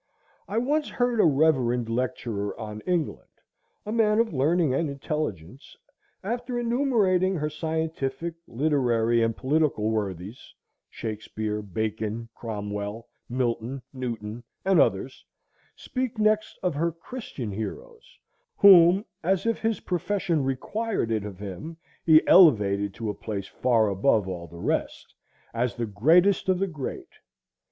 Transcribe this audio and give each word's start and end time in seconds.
I 0.47 0.57
once 0.57 0.89
heard 0.89 1.19
a 1.19 1.25
reverend 1.25 1.87
lecturer 1.87 2.59
on 2.59 2.81
England, 2.87 3.29
a 3.85 3.91
man 3.91 4.17
of 4.17 4.33
learning 4.33 4.73
and 4.73 4.89
intelligence, 4.89 5.77
after 6.23 6.57
enumerating 6.57 7.35
her 7.35 7.51
scientific, 7.51 8.33
literary, 8.47 9.21
and 9.21 9.37
political 9.37 9.91
worthies, 9.91 10.55
Shakespeare, 10.89 11.61
Bacon, 11.61 12.29
Cromwell, 12.33 13.09
Milton, 13.29 13.83
Newton, 13.93 14.43
and 14.65 14.79
others, 14.81 15.23
speak 15.75 16.17
next 16.17 16.57
of 16.63 16.73
her 16.73 16.91
Christian 16.91 17.51
heroes, 17.51 18.17
whom, 18.57 19.05
as 19.21 19.45
if 19.45 19.59
his 19.59 19.81
profession 19.81 20.43
required 20.43 21.11
it 21.11 21.25
of 21.25 21.37
him, 21.37 21.77
he 22.03 22.25
elevated 22.25 22.95
to 22.95 23.11
a 23.11 23.13
place 23.13 23.47
far 23.47 23.87
above 23.87 24.27
all 24.27 24.47
the 24.47 24.57
rest, 24.57 25.13
as 25.53 25.75
the 25.75 25.85
greatest 25.85 26.49
of 26.49 26.57
the 26.57 26.65
great. 26.65 27.19